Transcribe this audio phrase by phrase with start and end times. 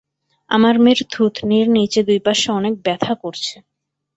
[0.49, 3.55] আমার মেয়ের থুতনির নিচে দুই পাশে অনেক ব্যথা করছে।